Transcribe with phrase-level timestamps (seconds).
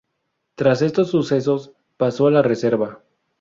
[0.55, 3.03] Tras estos sucesos pasó a la reserva.